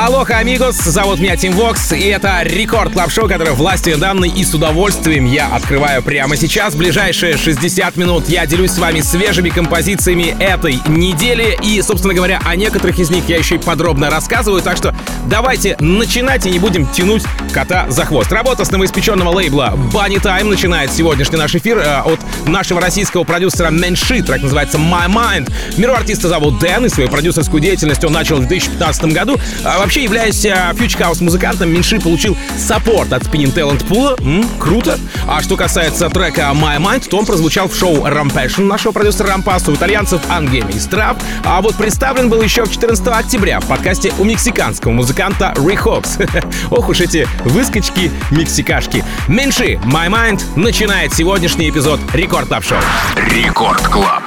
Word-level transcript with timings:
Алоха, 0.00 0.38
amigos, 0.38 0.76
зовут 0.76 1.18
меня 1.18 1.36
Tim 1.36 1.54
Vox, 1.54 1.92
и 1.92 2.06
это 2.06 2.42
Record 2.44 2.92
Club 2.92 3.10
Show 3.10 3.26
которое 3.26 3.50
властью 3.50 3.98
данной 3.98 4.28
и 4.28 4.44
с 4.44 4.54
удовольствием 4.54 5.24
я 5.24 5.48
открываю 5.48 6.04
прямо 6.04 6.36
сейчас. 6.36 6.76
Ближайшие 6.76 7.36
60 7.36 7.96
минут 7.96 8.28
я 8.28 8.46
делюсь 8.46 8.70
с 8.70 8.78
вами 8.78 9.00
свежими 9.00 9.48
композициями 9.48 10.36
этой 10.38 10.78
недели, 10.86 11.58
и, 11.64 11.82
собственно 11.82 12.14
говоря, 12.14 12.40
о 12.44 12.54
некоторых 12.54 13.00
из 13.00 13.10
них 13.10 13.28
я 13.28 13.38
еще 13.38 13.56
и 13.56 13.58
подробно 13.58 14.08
рассказываю, 14.08 14.62
так 14.62 14.76
что 14.76 14.94
давайте 15.26 15.76
начинать 15.80 16.46
и 16.46 16.50
не 16.50 16.60
будем 16.60 16.86
тянуть 16.86 17.24
кота 17.52 17.90
за 17.90 18.04
хвост. 18.04 18.30
Работа 18.30 18.64
с 18.64 18.70
новоиспеченного 18.70 19.30
лейбла 19.30 19.74
Bunny 19.92 20.22
Time 20.22 20.44
начинает 20.44 20.92
сегодняшний 20.92 21.38
наш 21.38 21.56
эфир 21.56 21.78
э, 21.78 22.02
от 22.02 22.20
нашего 22.46 22.80
российского 22.80 23.24
продюсера 23.24 23.70
Менши, 23.70 24.22
трек 24.22 24.42
называется 24.42 24.78
My 24.78 25.08
Mind. 25.08 25.52
В 25.76 25.80
миру 25.80 25.94
артиста 25.94 26.28
зовут 26.28 26.60
Дэн, 26.60 26.86
и 26.86 26.88
свою 26.88 27.08
продюсерскую 27.08 27.60
деятельность 27.60 28.04
он 28.04 28.12
начал 28.12 28.36
в 28.36 28.46
2015 28.46 29.04
году. 29.06 29.36
А 29.64 29.87
вообще, 29.88 30.02
являясь 30.04 30.42
future 30.42 30.98
house 30.98 31.22
музыкантом, 31.22 31.70
Менши 31.70 31.98
получил 31.98 32.36
саппорт 32.58 33.10
от 33.10 33.22
Spinnin' 33.22 33.54
Talent 33.54 33.88
Pool. 33.88 34.22
М, 34.22 34.46
круто. 34.58 34.98
А 35.26 35.40
что 35.40 35.56
касается 35.56 36.10
трека 36.10 36.52
My 36.54 36.78
Mind, 36.78 37.08
то 37.08 37.16
он 37.16 37.24
прозвучал 37.24 37.68
в 37.68 37.74
шоу 37.74 38.06
Rampassion 38.06 38.64
нашего 38.66 38.92
продюсера 38.92 39.28
Рампаса 39.28 39.70
у 39.70 39.74
итальянцев 39.74 40.20
Ангеми 40.28 40.72
и 40.72 40.78
Страв. 40.78 41.16
А 41.42 41.62
вот 41.62 41.74
представлен 41.76 42.28
был 42.28 42.42
еще 42.42 42.66
14 42.66 43.06
октября 43.06 43.60
в 43.60 43.66
подкасте 43.66 44.12
у 44.18 44.24
мексиканского 44.24 44.92
музыканта 44.92 45.54
Рихопс. 45.56 46.18
Ох 46.70 46.90
уж 46.90 47.00
эти 47.00 47.26
выскочки 47.46 48.10
мексикашки. 48.30 49.02
Менши, 49.26 49.80
My 49.86 50.10
Mind 50.10 50.42
начинает 50.54 51.14
сегодняшний 51.14 51.70
эпизод 51.70 51.98
Record 52.12 52.48
Club 52.48 52.62
Show. 52.62 52.78
Record 53.16 53.88
Club. 53.88 54.24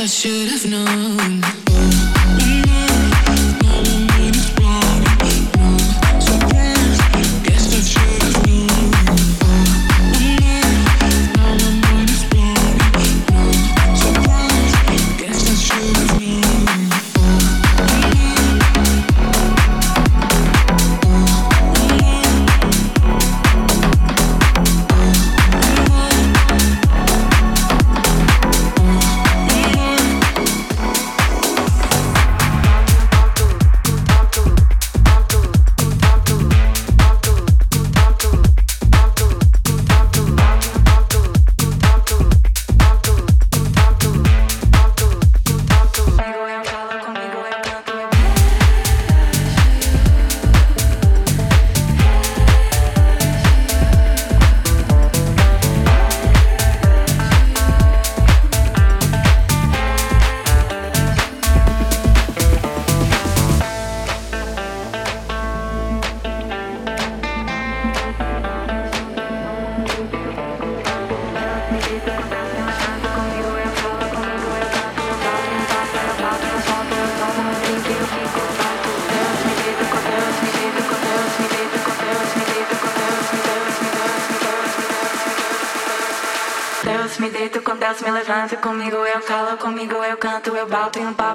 I 0.00 0.06
should 0.06 0.48
have 0.48 0.64
known. 0.64 1.57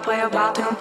play 0.03 0.19
about 0.19 0.53
to 0.55 0.72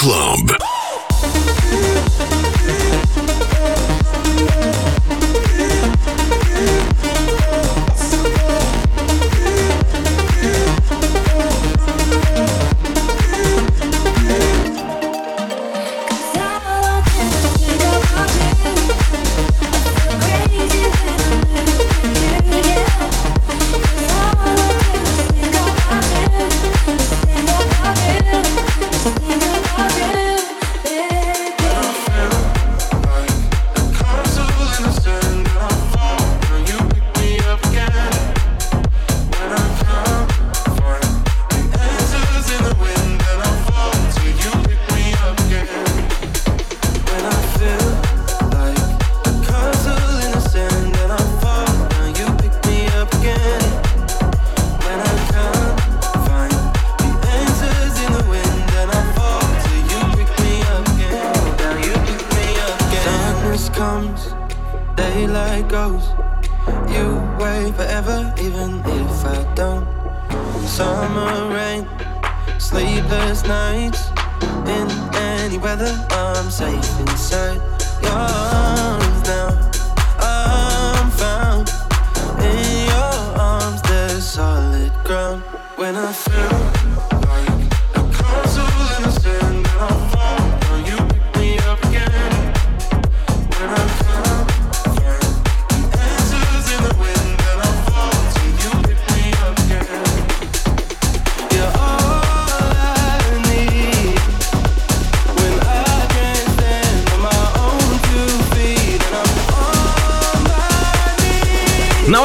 Club. 0.00 0.59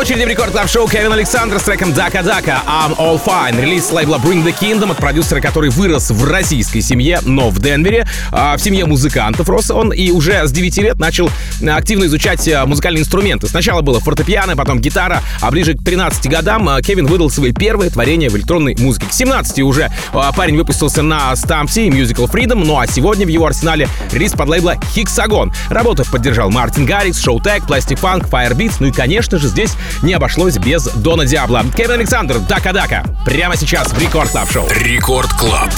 Очереди 0.05 0.25
в 0.25 0.27
рекорд 0.27 0.51
клаб 0.51 0.69
шоу 0.69 0.87
Кевин 0.87 1.11
Александр 1.13 1.59
с 1.59 1.63
треком 1.63 1.91
Дака 1.91 2.21
Дака 2.21 2.61
I'm 2.67 2.95
All 2.97 3.19
Fine. 3.19 3.59
Релиз 3.59 3.91
лейбла 3.91 4.17
Bring 4.17 4.45
the 4.45 4.55
Kingdom 4.55 4.91
от 4.91 4.97
продюсера, 4.97 5.41
который 5.41 5.71
вырос 5.71 6.11
в 6.11 6.23
российской 6.25 6.81
семье, 6.81 7.21
но 7.23 7.49
в 7.49 7.57
Денвере, 7.57 8.07
а, 8.31 8.55
в 8.55 8.61
семье 8.61 8.85
музыкантов 8.85 9.49
рос 9.49 9.71
он 9.71 9.91
и 9.91 10.11
уже 10.11 10.45
с 10.45 10.51
9 10.51 10.77
лет 10.77 10.99
начал 10.99 11.31
активно 11.67 12.05
изучать 12.05 12.47
а, 12.47 12.67
музыкальные 12.67 13.01
инструменты. 13.01 13.47
Сначала 13.47 13.81
было 13.81 13.99
фортепиано, 13.99 14.55
потом 14.55 14.79
гитара, 14.79 15.23
а 15.41 15.49
ближе 15.49 15.73
к 15.73 15.83
13 15.83 16.29
годам 16.29 16.69
а, 16.69 16.83
Кевин 16.83 17.07
выдал 17.07 17.31
свои 17.31 17.51
первые 17.51 17.89
творения 17.89 18.29
в 18.29 18.37
электронной 18.37 18.75
музыке. 18.77 19.07
К 19.07 19.11
17 19.11 19.61
уже 19.61 19.89
парень 20.35 20.55
выпустился 20.55 21.01
на 21.01 21.33
Stampsy 21.33 21.87
Musical 21.87 22.31
Freedom, 22.31 22.63
ну 22.63 22.79
а 22.79 22.85
сегодня 22.85 23.25
в 23.25 23.29
его 23.29 23.47
арсенале 23.47 23.87
релиз 24.11 24.33
под 24.33 24.49
лейбла 24.49 24.75
Hexagon. 24.95 25.51
Работу 25.69 26.03
поддержал 26.11 26.51
Мартин 26.51 26.85
Гаррикс, 26.85 27.19
Шоу 27.19 27.41
Тек, 27.41 27.63
Plastic 27.63 27.99
Funk, 27.99 28.29
Firebeats, 28.29 28.75
ну 28.79 28.87
и, 28.87 28.91
конечно 28.91 29.39
же, 29.39 29.47
здесь 29.47 29.71
не 30.01 30.13
обошлось 30.13 30.57
без 30.57 30.85
Дона 30.85 31.25
Диабло. 31.25 31.63
Кевин 31.75 31.91
Александр, 31.91 32.39
Дака-Дака. 32.39 33.03
Прямо 33.25 33.55
сейчас 33.55 33.91
в 33.93 33.99
Record 33.99 34.29
Club 34.31 34.51
Show. 34.51 34.67
Record 34.69 35.31
Club. 35.33 35.69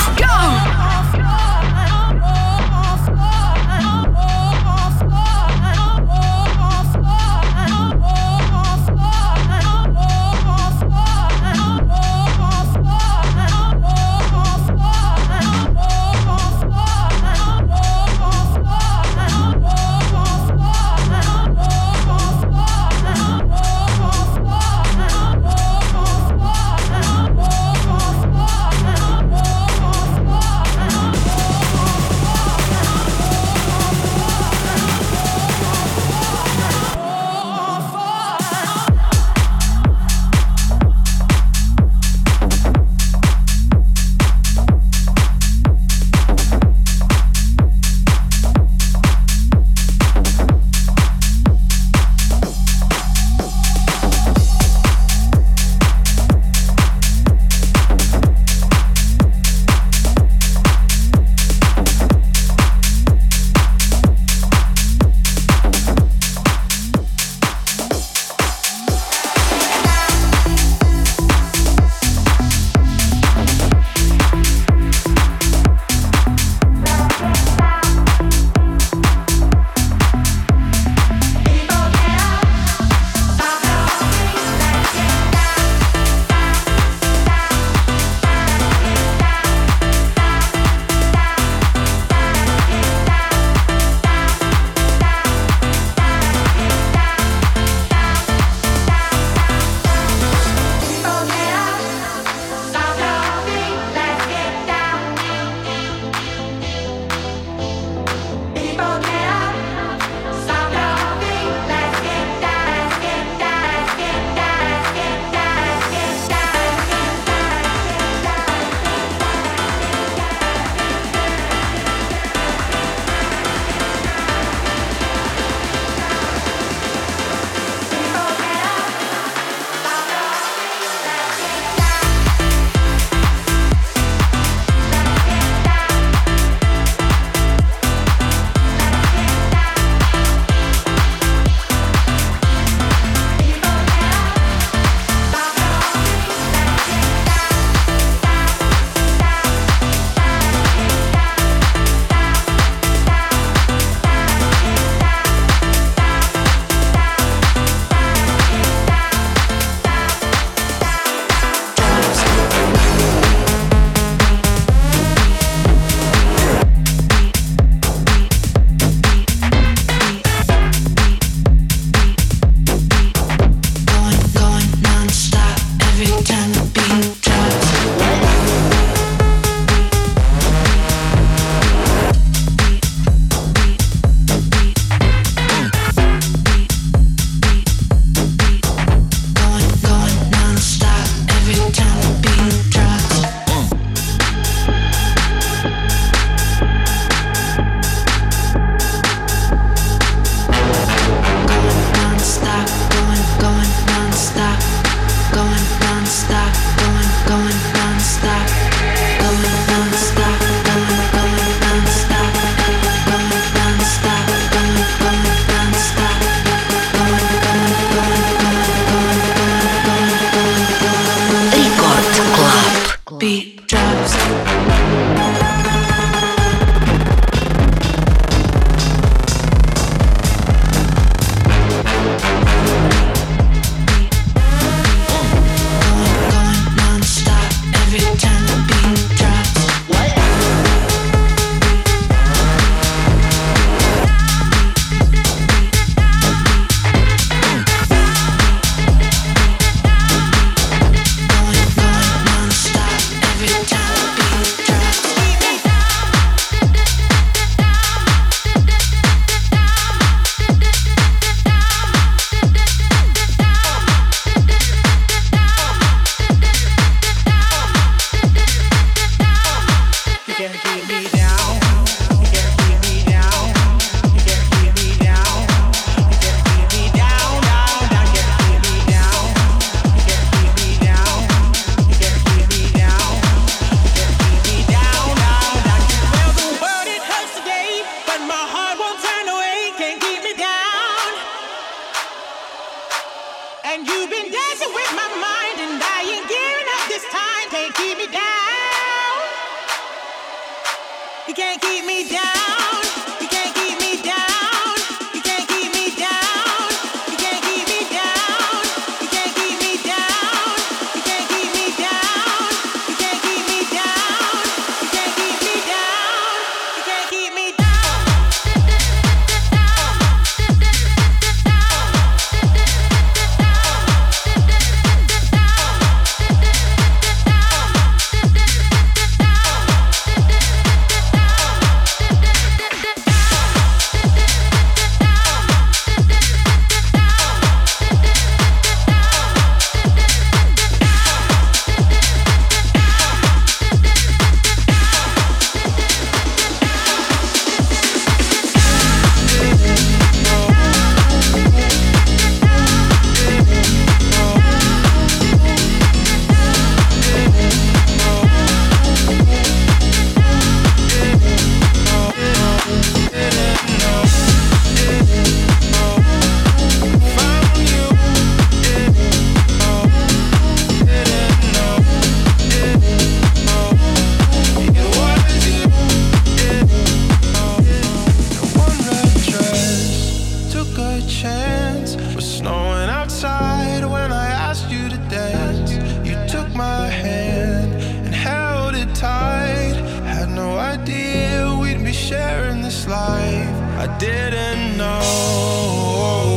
this 392.77 392.88
life 392.88 393.57
I 393.79 393.88
didn't 393.98 394.77
know. 394.77 396.37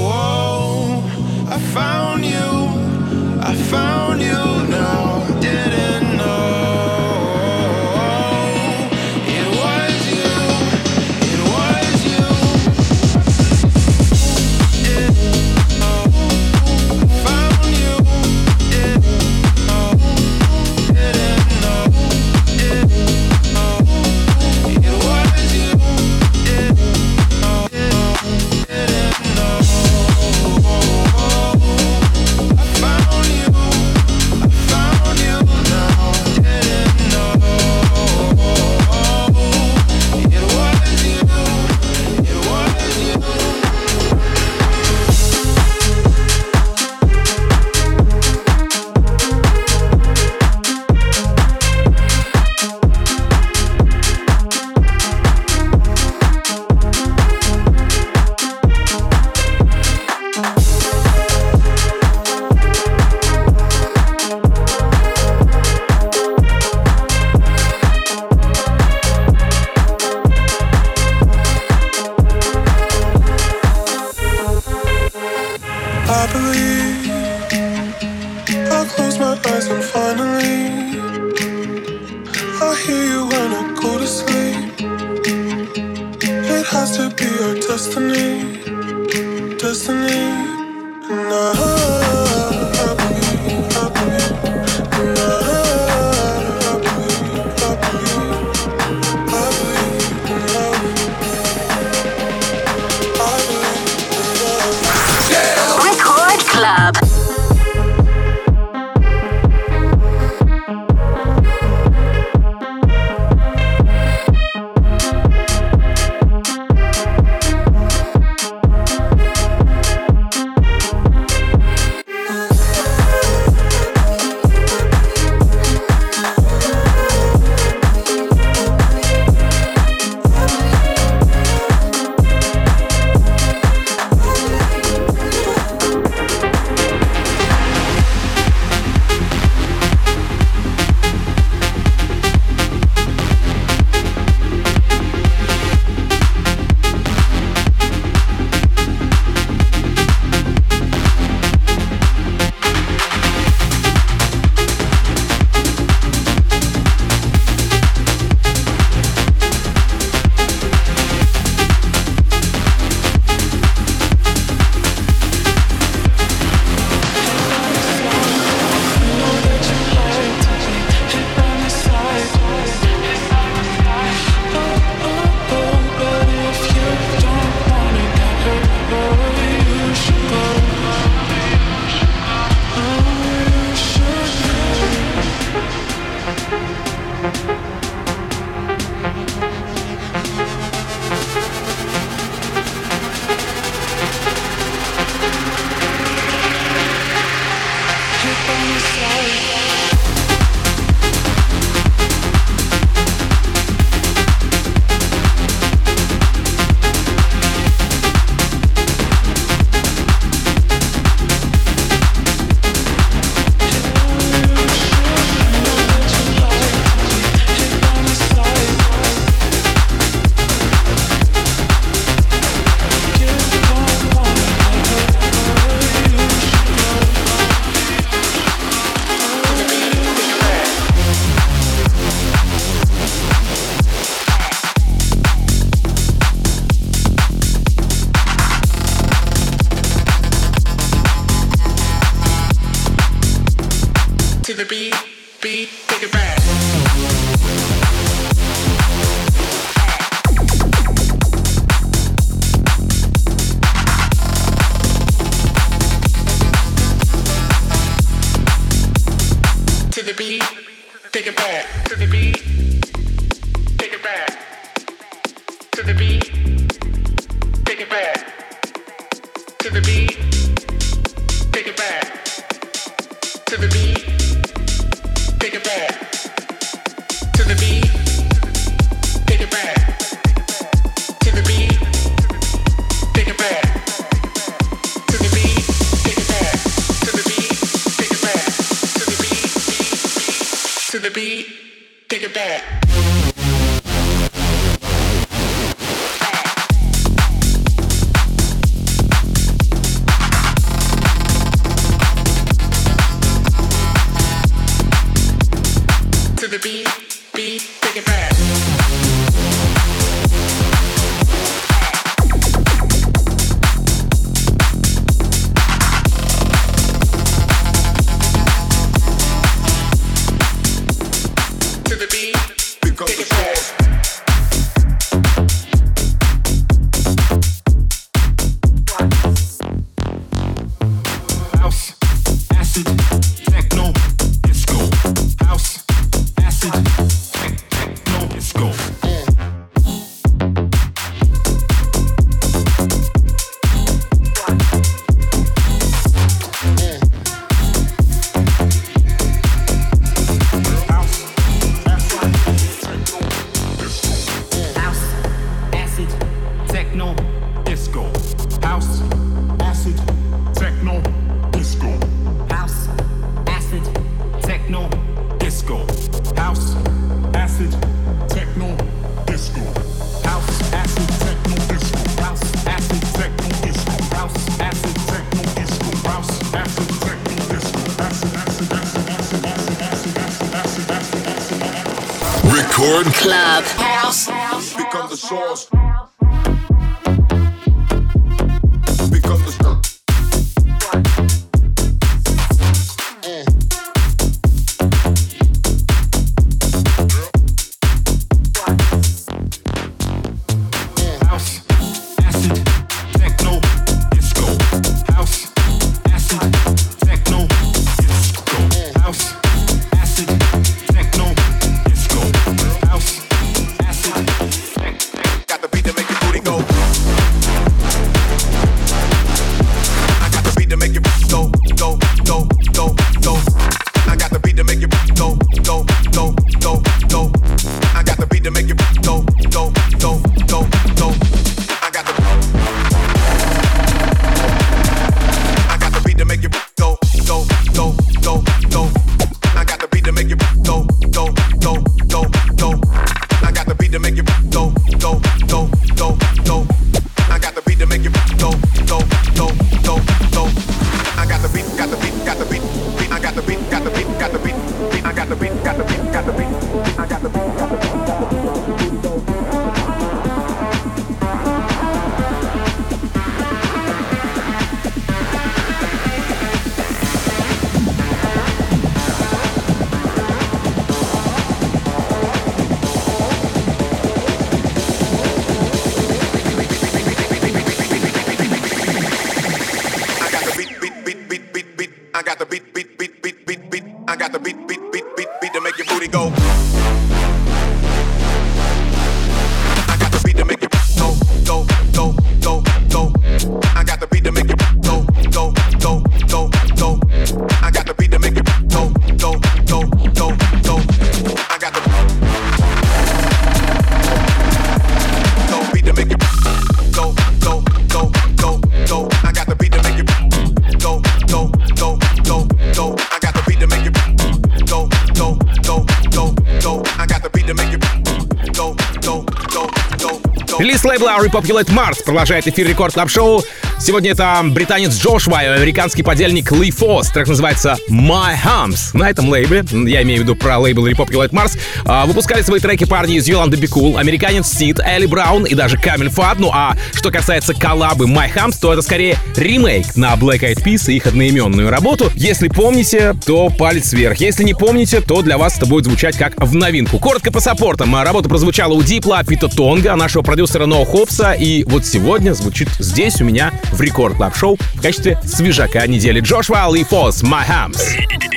Лейбла 521.01 521.25
Repopulate 521.25 521.71
Mars 521.71 522.05
продолжает 522.05 522.47
эфир 522.47 522.69
Record 522.69 522.93
Club 522.93 523.09
Show. 523.09 523.43
Сегодня 523.83 524.11
это 524.11 524.43
британец 524.45 524.95
Joshwa 524.95 525.43
и 525.43 525.47
американский 525.47 526.03
подельник 526.03 526.53
Lee 526.53 526.71
Foss. 526.71 527.09
Трек 527.09 527.29
называется 527.29 527.79
My 527.89 528.35
Humps. 528.37 528.91
На 528.93 529.09
этом 529.09 529.31
лейбле, 529.31 529.65
я 529.73 530.03
имею 530.03 530.21
в 530.21 530.23
виду 530.25 530.37
про 530.37 530.59
лейбл 530.59 530.87
Repopulate 530.87 531.31
Mars, 531.31 531.59
а, 531.87 532.05
выпускали 532.05 532.43
свои 532.43 532.61
треки 532.61 532.85
парни 532.85 533.17
из 533.17 533.27
Be 533.27 533.69
Cool, 533.69 533.99
американец 533.99 534.49
Сид, 534.49 534.81
Eli 534.81 535.07
Brown 535.07 535.45
и 535.45 535.55
даже 535.55 535.79
CamelPhat. 535.79 536.39
Ну 536.39 536.51
а 536.53 536.77
что 536.93 537.11
касается 537.11 537.55
коллабы 537.55 538.05
My 538.05 538.31
Humps, 538.33 538.57
то 538.61 538.71
это 538.71 538.83
скорее 538.83 539.17
ремейк 539.35 539.97
на 539.97 540.13
Black 540.13 540.41
Eyed 540.41 540.63
Peas 540.63 540.93
и 540.93 540.97
их 540.97 541.07
одноименную 541.07 541.71
работу. 541.71 542.13
Если 542.15 542.49
помните, 542.49 543.15
то 543.25 543.49
палец 543.49 543.95
вверх. 543.95 544.21
Если 544.21 544.45
не 544.45 544.53
помните, 544.53 545.01
то 545.01 545.23
для 545.23 545.39
вас 545.39 545.57
это 545.57 545.65
будет 545.65 545.87
звучать 545.87 546.19
как 546.19 546.35
в 546.37 546.55
новинку. 546.55 546.99
Коротко 546.99 547.33
по 547.33 547.41
саппортам. 547.41 547.97
Работа 547.97 548.29
прозвучала 548.29 548.75
у 548.75 548.83
Дипла, 548.83 549.25
Пита 549.27 549.49
Тонга, 549.49 549.97
нашего 549.97 550.23
продюсера 550.23 550.67
No 550.67 550.85
Hopes-а, 550.85 551.33
и 551.33 551.65
вот 551.65 551.87
сегодня 551.87 552.35
звучит 552.35 552.69
здесь 552.79 553.23
у 553.23 553.25
меня 553.25 553.53
в 553.73 553.81
Record 553.81 554.17
Club 554.17 554.37
Show 554.37 554.57
в 554.75 554.81
качестве 554.81 555.19
свежака 555.25 555.87
недели. 555.87 556.21
Joshwa, 556.21 556.49
Lee 556.49 556.75
Foss, 556.75 557.23
Humps. 557.23 557.81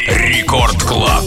Рекорд 0.08 0.82
Клаб. 0.84 1.24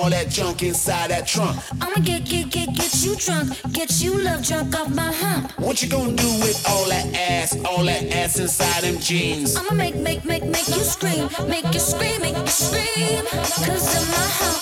all 0.00 0.08
that 0.08 0.30
junk 0.30 0.62
inside 0.62 1.10
that 1.10 1.26
trunk. 1.26 1.56
I'ma 1.80 1.96
get, 2.02 2.24
get, 2.24 2.50
get, 2.50 2.74
get 2.74 3.04
you 3.04 3.16
drunk, 3.16 3.52
get 3.72 4.00
you 4.00 4.18
love 4.18 4.42
drunk 4.42 4.74
off 4.78 4.88
my 4.94 5.12
hump. 5.12 5.52
What 5.58 5.82
you 5.82 5.88
gonna 5.88 6.12
do 6.12 6.30
with 6.40 6.64
all 6.68 6.86
that 6.88 7.06
ass, 7.14 7.56
all 7.64 7.84
that 7.84 8.04
ass 8.14 8.38
inside 8.38 8.82
them 8.84 8.98
jeans? 8.98 9.56
I'ma 9.56 9.74
make, 9.74 9.96
make, 9.96 10.24
make, 10.24 10.44
make 10.44 10.68
you 10.68 10.82
scream, 10.94 11.28
make 11.48 11.66
you 11.74 11.80
scream, 11.80 12.20
make 12.22 12.36
you 12.36 12.46
scream. 12.46 13.24
Cause 13.66 13.88
of 13.98 14.06
my 14.14 14.26
hump, 14.38 14.60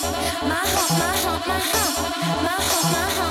my 0.49 0.63
hump, 0.73 0.91
my 0.99 1.15
hump, 1.23 1.47
my 1.47 1.59
hump, 1.59 1.95
my 1.95 2.11
hump, 2.11 2.43
my 2.43 2.57
hump, 2.69 2.85
my 2.93 3.07
hump, 3.17 3.28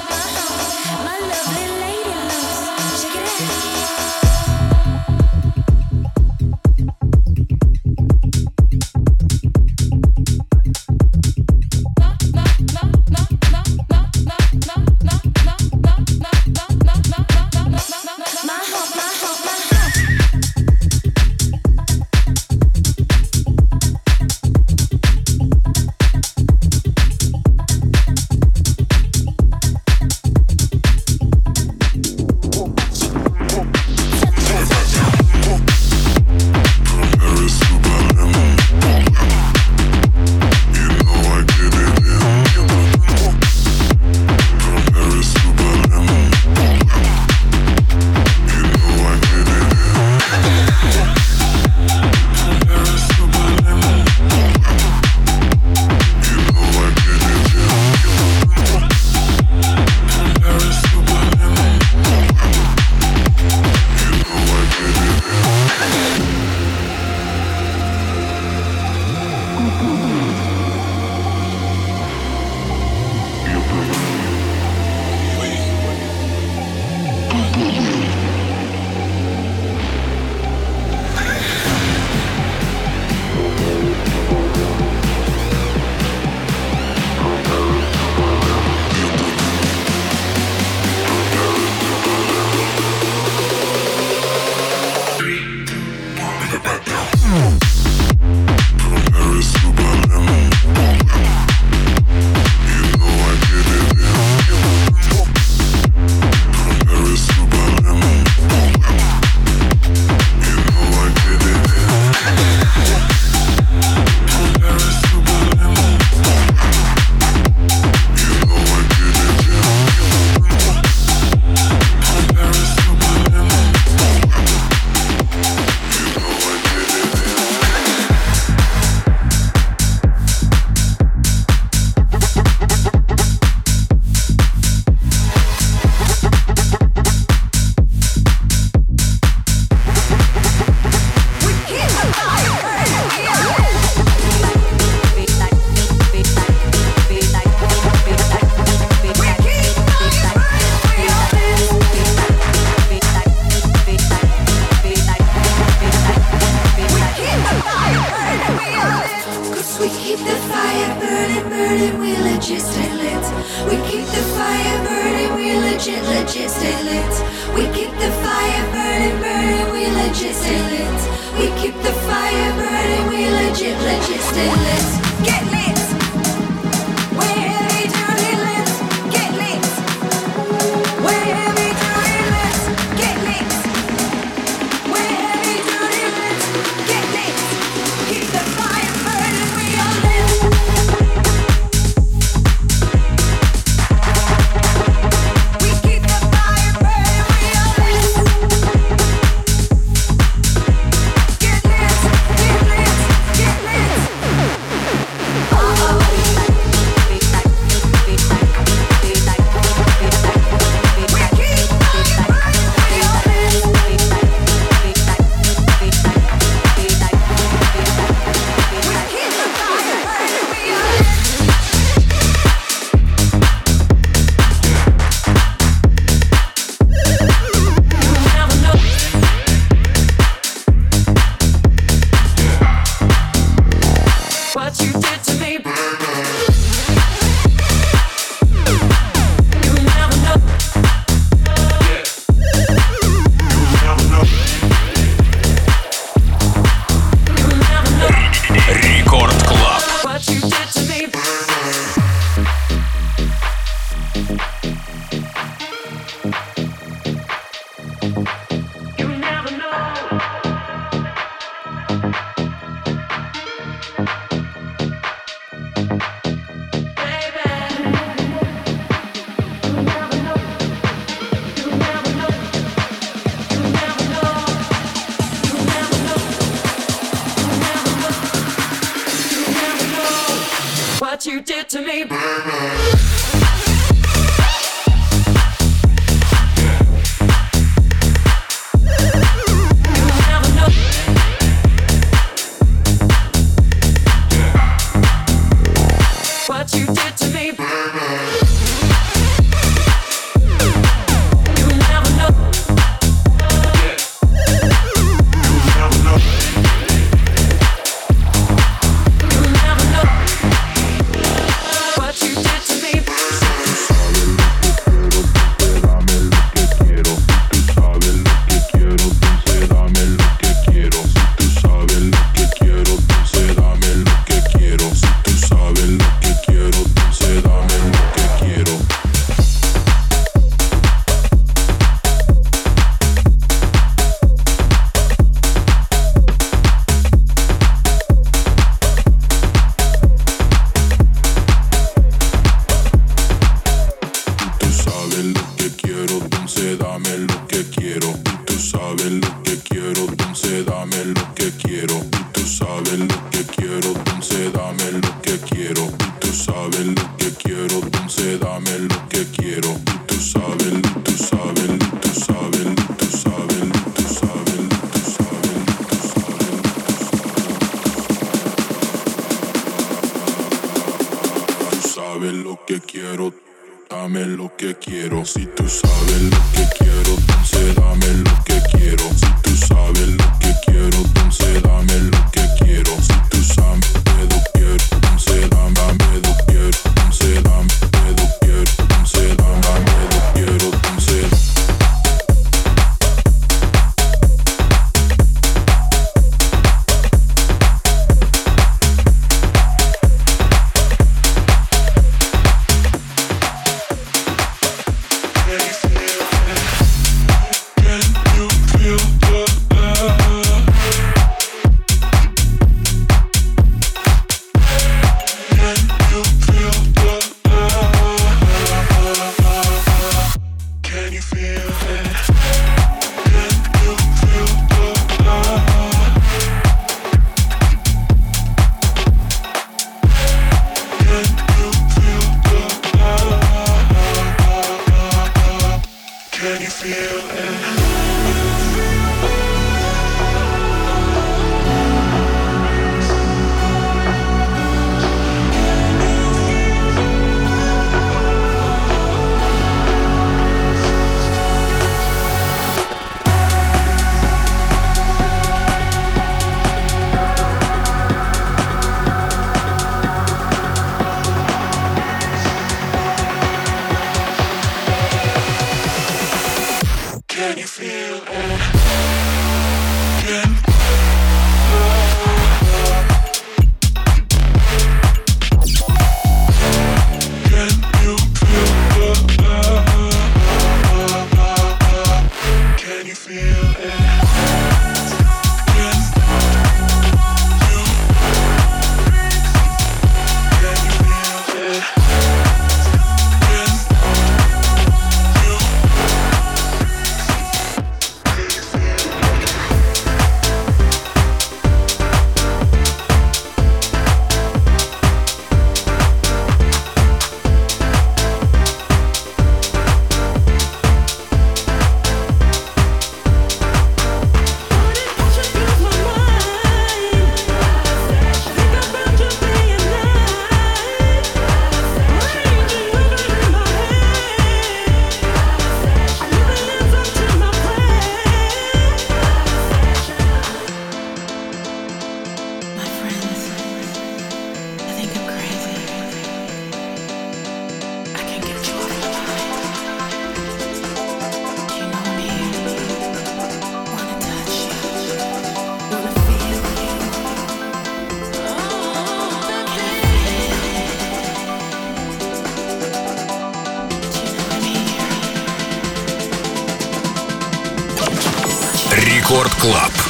Рекорд 559.39 559.55
Клаб. 559.61 560.08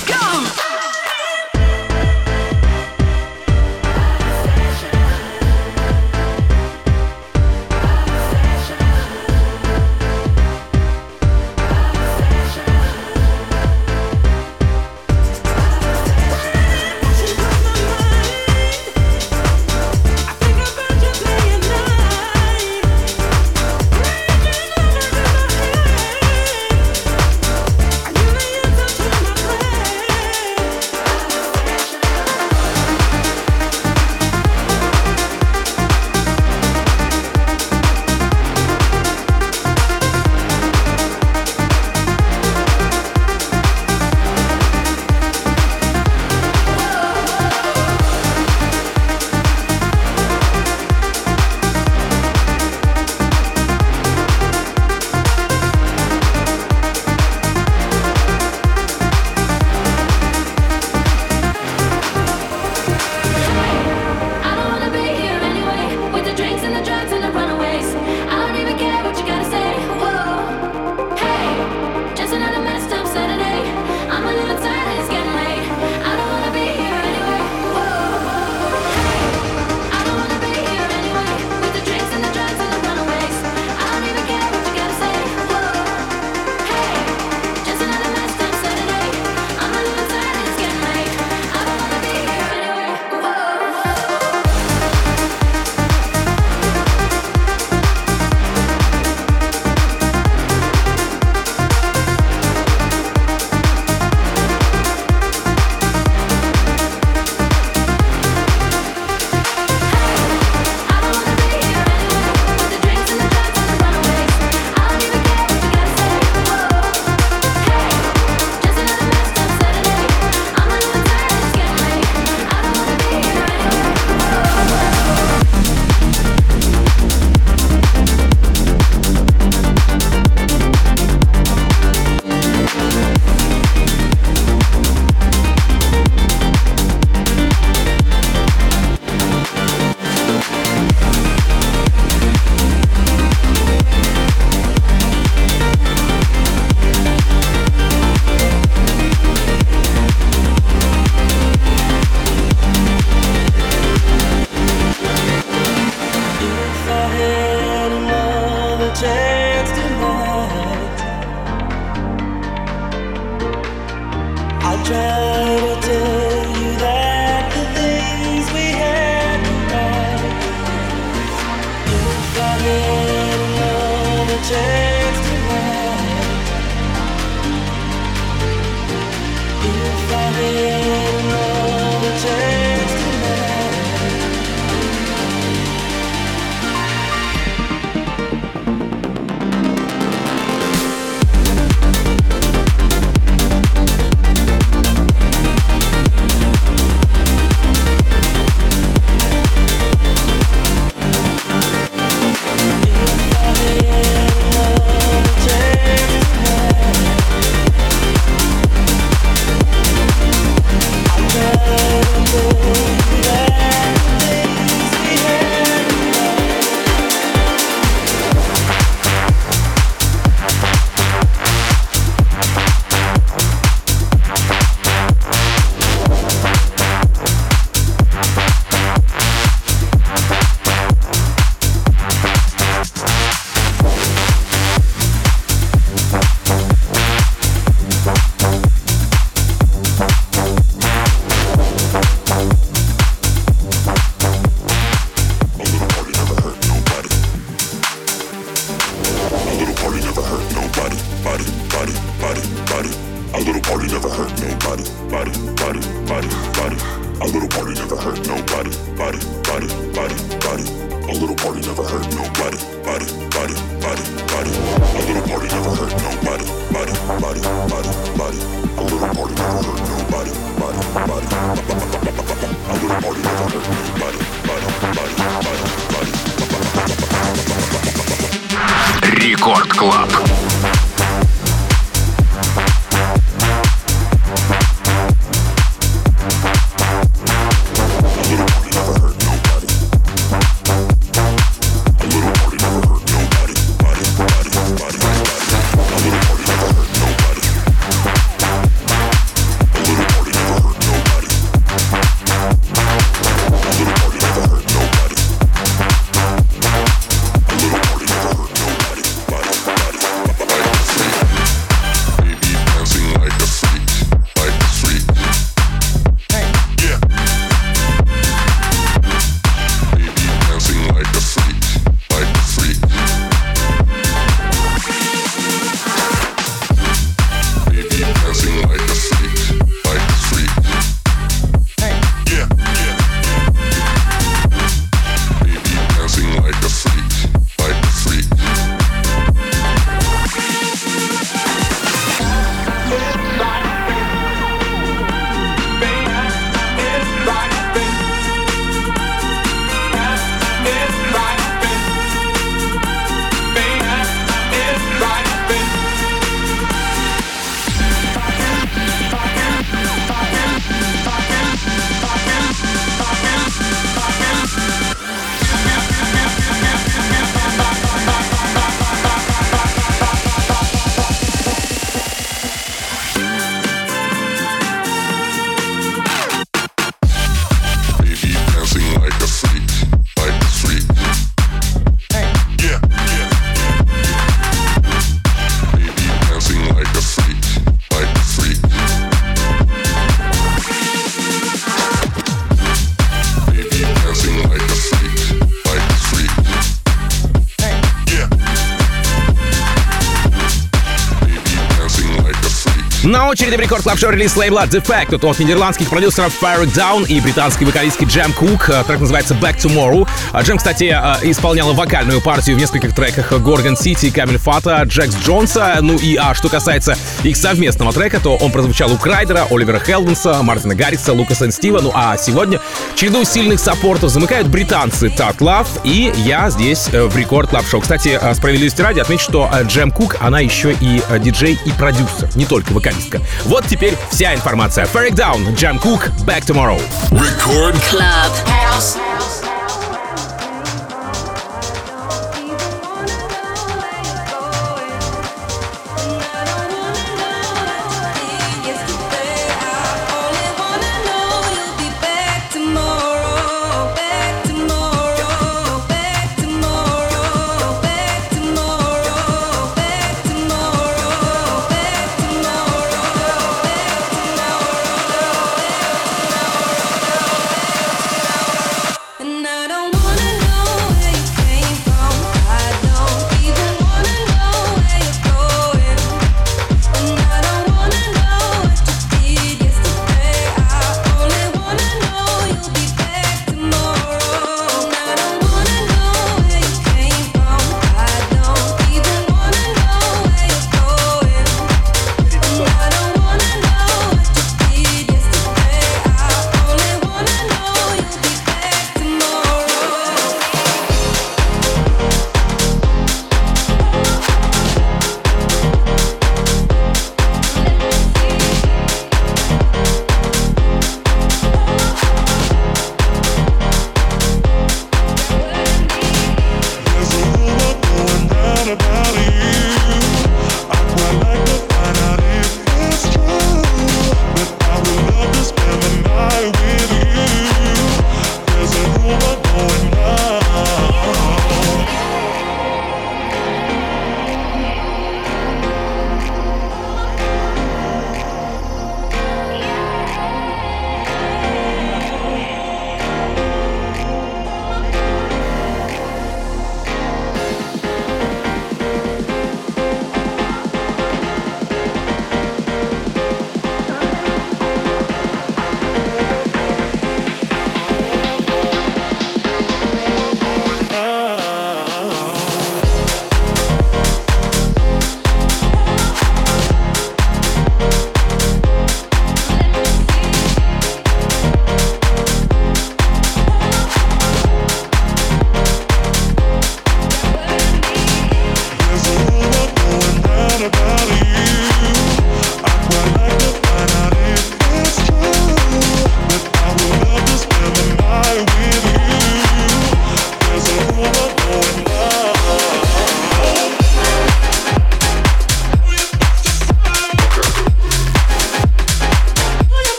Шоу 403.97 404.11
релиз 404.11 404.37
лейбла 404.37 404.67
Defected 404.67 405.15
от 405.25 405.39
нидерландских 405.39 405.89
продюсеров 405.89 406.33
Ferreck 406.43 406.65
Dawn 406.65 407.07
и 407.07 407.21
британской 407.21 407.67
вокалистки 407.67 408.05
Jem 408.05 408.33
Cooke. 408.33 408.67
Трек 408.87 409.01
называется 409.01 409.35
Back 409.35 409.57
Tomorrow. 409.57 410.07
Джем, 410.43 410.59
кстати, 410.59 410.85
исполняла 411.23 411.73
вокальную 411.73 412.21
партию 412.21 412.57
в 412.57 412.59
нескольких 412.59 412.95
треках 412.95 413.33
Gorgon 413.41 413.77
City, 413.77 414.11
CamelPhat-а, 414.11 414.83
Джекс 414.85 415.15
Джонса. 415.25 415.79
Ну 415.81 415.97
и 415.97 416.17
а 416.17 416.35
что 416.35 416.49
касается 416.49 416.99
их 417.23 417.37
совместного 417.37 417.93
трека, 417.93 418.21
то 418.21 418.37
он 418.37 418.53
прозвучал 418.53 418.93
у 418.93 418.97
Крайдера, 418.97 419.47
Оливера 419.51 419.79
Хелденса, 419.79 420.43
Мартина 420.43 420.75
Гарриса, 420.75 421.13
Лукаса 421.13 421.51
Стива. 421.51 421.81
Ну 421.81 421.93
а 421.95 422.17
сегодня 422.17 422.61
череду 422.99 423.25
сильных 423.25 423.61
саппортов 423.61 424.11
замыкают 424.11 424.49
британцы 424.49 425.09
Tough 425.09 425.41
Love 425.41 425.69
и 425.85 426.13
я 426.17 426.51
здесь 426.51 426.89
в 426.89 427.17
Record 427.17 427.49
Club 427.49 427.65
Show. 427.65 427.81
Кстати, 427.81 428.19
справедливости 428.35 428.83
ради 428.83 428.99
отмечу, 428.99 429.23
что 429.23 429.51
Jem 429.63 429.93
Cooke, 429.93 430.17
она 430.21 430.41
еще 430.41 430.73
и 430.73 431.01
диджей 431.21 431.59
и 431.65 431.71
продюсер, 431.71 432.29
не 432.35 432.45
только 432.45 432.73
вокалист 432.73 432.89
вокалистка. 432.89 433.21
Вот 433.45 433.67
теперь 433.67 433.97
вся 434.11 434.35
информация. 434.35 434.87
Ferreck 434.87 435.13
Dawn, 435.13 435.55
Jem 435.55 435.81
Cooke, 435.81 436.11
Back 436.25 436.45
Tomorrow. 436.47 436.81
Record 437.11 437.77
Club. 437.91 438.33
House. 438.47 439.48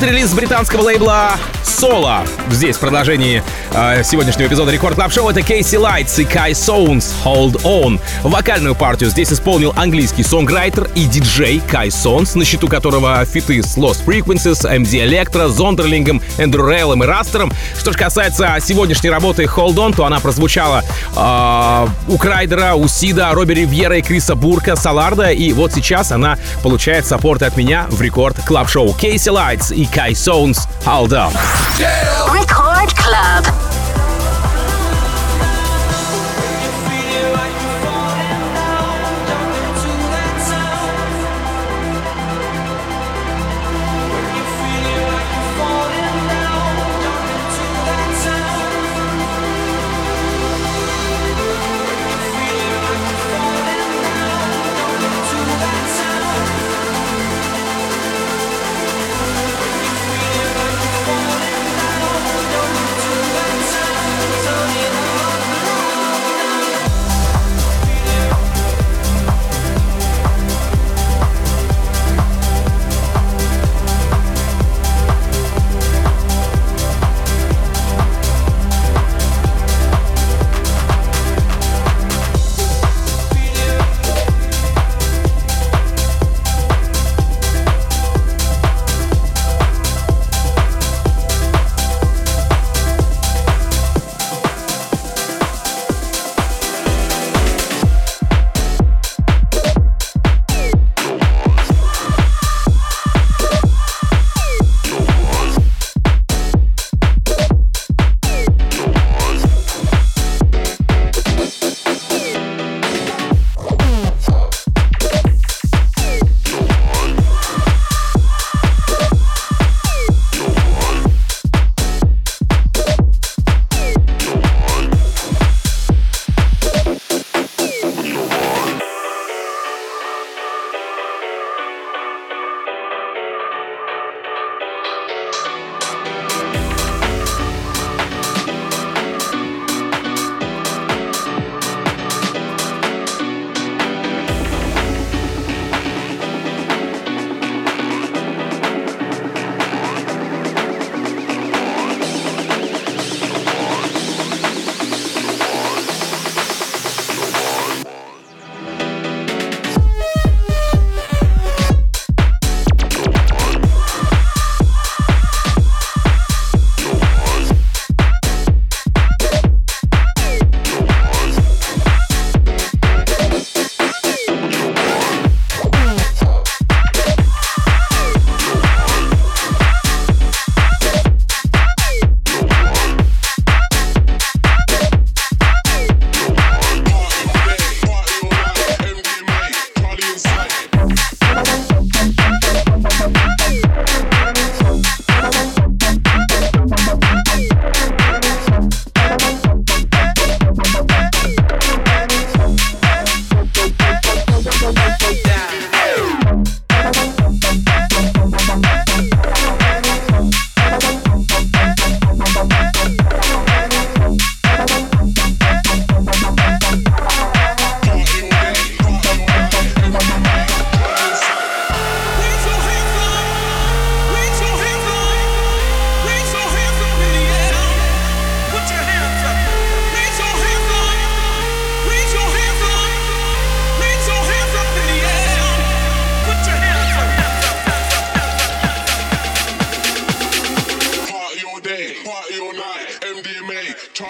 Вот 0.00 0.08
релиз 0.08 0.32
британского 0.32 0.82
лейбла 0.82 1.32
Solo. 1.62 2.39
Здесь 2.50 2.76
в 2.76 2.80
продолжении 2.80 3.42
э, 3.72 4.02
сегодняшнего 4.02 4.48
эпизода 4.48 4.72
Record 4.72 4.96
Club 4.96 5.12
Show 5.12 5.30
это 5.30 5.40
KC 5.40 5.76
Lights 5.76 6.18
и 6.18 6.24
Kye 6.24 6.54
Sones 6.54 7.14
Hold 7.24 7.62
On. 7.62 8.00
Вокальную 8.22 8.74
партию 8.74 9.08
здесь 9.08 9.32
исполнил 9.32 9.72
английский 9.76 10.24
сонграйтер 10.24 10.90
и 10.96 11.04
диджей 11.06 11.62
Kye 11.70 11.90
Sones, 11.90 12.34
на 12.34 12.44
счету 12.44 12.66
которого 12.66 13.24
фиты 13.24 13.62
с 13.62 13.76
Lost 13.76 14.04
Frequencies, 14.04 14.68
MD 14.68 15.08
Electro, 15.08 15.48
Зондерлингом, 15.48 16.20
Эндрю 16.38 16.66
Рейлом 16.66 17.04
и 17.04 17.06
Растером. 17.06 17.52
Что 17.78 17.92
же 17.92 17.98
касается 17.98 18.56
сегодняшней 18.60 19.10
работы 19.10 19.44
Hold 19.44 19.76
On, 19.76 19.94
то 19.94 20.04
она 20.04 20.18
прозвучала 20.18 20.82
э, 21.16 21.88
у 22.08 22.18
Крайдера, 22.18 22.74
у 22.74 22.88
Сида, 22.88 23.30
Робби 23.32 23.54
Ривьера 23.54 23.96
и 23.96 24.02
Криса 24.02 24.34
Бурка, 24.34 24.74
Solardo, 24.74 25.30
и 25.30 25.52
вот 25.52 25.72
сейчас 25.72 26.10
она 26.10 26.36
получает 26.62 27.06
саппорт 27.06 27.42
от 27.42 27.56
меня 27.56 27.86
в 27.90 28.02
Record 28.02 28.36
Club 28.44 28.68
Show. 28.68 28.92
KC 28.92 29.28
Lights 29.28 29.70
и 29.70 29.84
Kye 29.84 30.12
Sones 30.12 30.58
Hold 30.84 31.10
On. 31.10 31.32
Record 32.40 32.96
Club. 32.96 33.79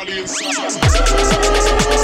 Italian. 0.03 2.00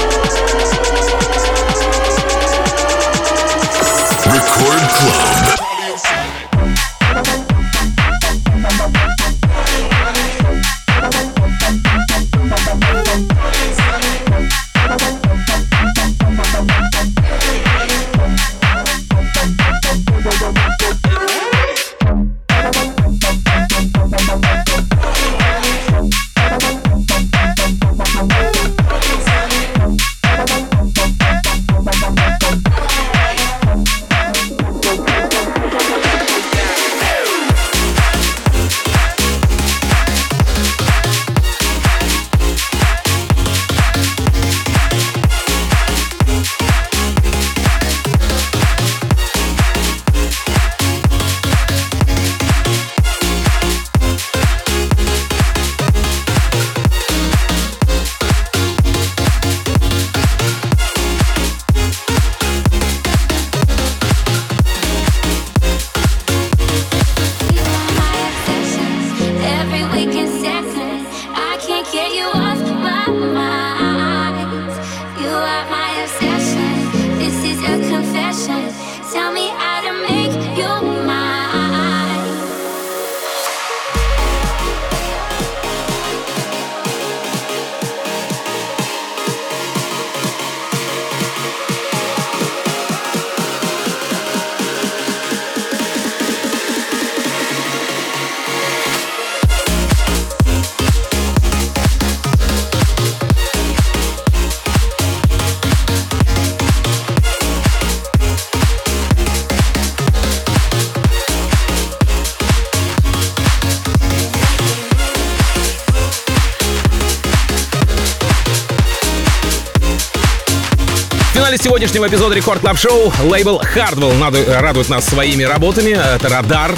Сегодняшнего 121.77 122.09
эпизода 122.09 122.35
Рекорд 122.35 122.63
Клаб 122.63 122.79
Шоу 122.79 123.13
лейбл 123.25 123.61
Hardwell 123.61 124.61
радует 124.61 124.89
нас 124.89 125.05
своими 125.05 125.43
работами. 125.43 125.91
Это 125.91 126.31
Радар, 126.31 126.75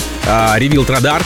Ревилд 0.57 0.91
Радар. 0.91 1.23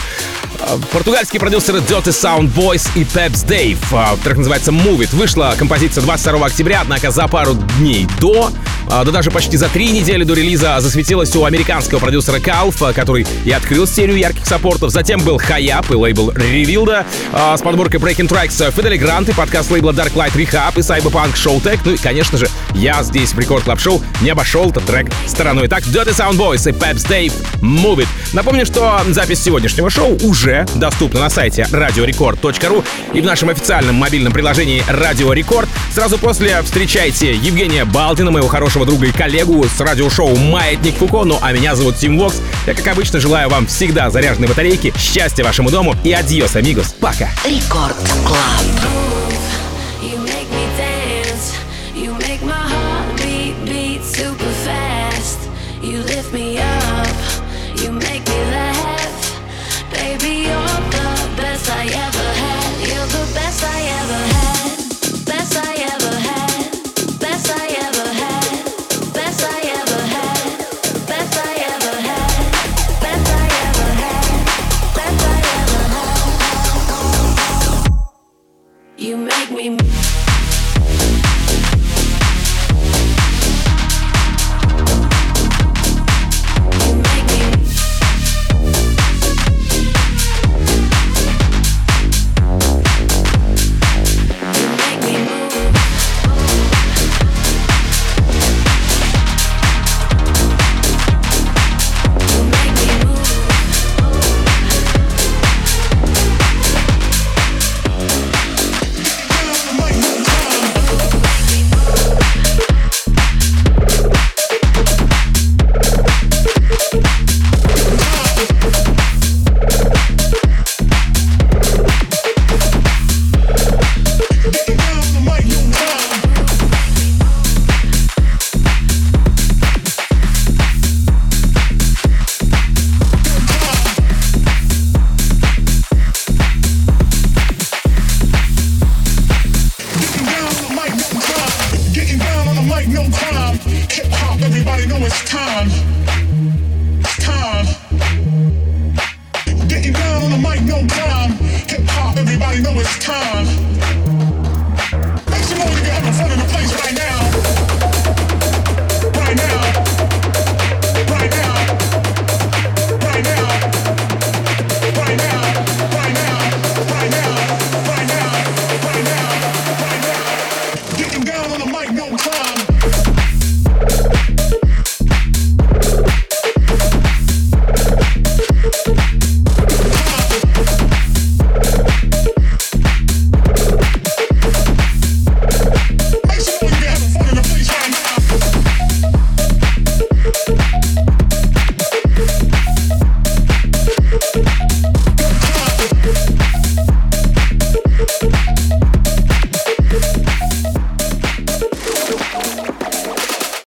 Португальские 0.91 1.39
продюсеры 1.39 1.79
Dirty 1.79 2.09
Sound 2.09 2.53
Boys 2.53 2.87
и 2.93 3.01
Peps 3.01 3.43
Dave. 3.43 3.79
Трек 4.23 4.37
называется 4.37 4.69
Move 4.69 4.99
It. 4.99 5.15
Вышла 5.15 5.55
композиция 5.57 6.03
22 6.03 6.45
октября, 6.45 6.81
однако 6.81 7.09
за 7.09 7.27
пару 7.27 7.55
дней 7.55 8.07
до 8.19 8.51
да 8.87 9.03
даже 9.05 9.31
почти 9.31 9.57
за 9.57 9.69
три 9.69 9.89
недели 9.89 10.23
до 10.23 10.33
релиза 10.33 10.79
засветилась 10.79 11.35
у 11.35 11.45
американского 11.45 11.99
продюсера 11.99 12.39
Калф, 12.39 12.81
который 12.93 13.25
и 13.45 13.51
открыл 13.51 13.87
серию 13.87 14.17
ярких 14.17 14.45
саппортов. 14.45 14.91
Затем 14.91 15.21
был 15.21 15.37
Хайап 15.37 15.89
и 15.91 15.95
лейбл 15.95 16.31
Ревилда 16.31 17.05
с 17.33 17.61
подборкой 17.61 17.99
Breaking 17.99 18.27
Tracks 18.27 18.71
Фидели 18.71 18.97
Грант 18.97 19.29
и 19.29 19.33
подкаст 19.33 19.71
лейбла 19.71 19.91
Dark 19.91 20.13
Light 20.13 20.33
Rehab 20.33 20.73
и 20.75 20.79
Cyberpunk 20.79 21.33
Showtech. 21.33 21.79
Ну 21.85 21.93
и, 21.93 21.97
конечно 21.97 22.37
же, 22.37 22.47
я 22.75 23.01
здесь 23.03 23.33
в 23.33 23.39
Record 23.39 23.63
Club 23.63 23.79
Show 23.79 24.01
не 24.21 24.29
обошел 24.29 24.69
этот 24.69 24.85
трек 24.85 25.07
стороной. 25.27 25.67
Так, 25.67 25.83
Dirty 25.83 26.15
Sound 26.15 26.37
Boys 26.37 26.69
и 26.69 26.73
Peps 26.73 27.07
Dave 27.07 27.33
Move 27.61 28.03
It. 28.03 28.07
Напомню, 28.33 28.65
что 28.65 29.01
запись 29.09 29.43
сегодняшнего 29.43 29.89
шоу 29.89 30.17
уже 30.23 30.65
доступна 30.75 31.21
на 31.21 31.29
сайте 31.29 31.67
radiorecord.ru 31.71 32.83
и 33.13 33.21
в 33.21 33.25
нашем 33.25 33.49
официальном 33.49 33.95
мобильном 33.95 34.33
приложении 34.33 34.83
Radio 34.87 35.33
Record. 35.33 35.67
Сразу 35.93 36.17
после 36.17 36.61
встречайте 36.63 37.33
Евгения 37.33 37.85
Балтина, 37.85 38.31
моего 38.31 38.47
хорошего 38.47 38.72
друга 38.79 39.07
и 39.07 39.11
коллегу 39.11 39.63
с 39.65 39.79
радиошоу 39.79 40.35
«Маятник 40.35 40.95
Фуко». 40.95 41.23
Ну 41.23 41.37
а 41.41 41.51
меня 41.53 41.75
зовут 41.75 41.97
Tim 41.97 42.17
Vox. 42.17 42.41
Я, 42.65 42.73
как 42.73 42.87
обычно, 42.87 43.19
желаю 43.19 43.47
вам 43.49 43.67
всегда 43.67 44.09
заряженной 44.09 44.47
батарейки, 44.47 44.93
счастья 44.97 45.43
вашему 45.43 45.69
дому 45.69 45.95
и 46.03 46.11
adiós, 46.11 46.55
amigos. 46.55 46.95
Пока. 46.99 47.29
Рекорд 47.45 47.95
Клаб. 48.25 49.22